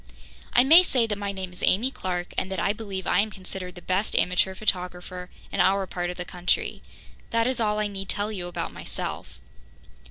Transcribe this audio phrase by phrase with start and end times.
[0.53, 3.29] I may say that my name is Amy Clarke, and that I believe I am
[3.29, 6.81] considered the best amateur photographer in our part of the country.
[7.29, 9.37] That is all I need tell you about myself.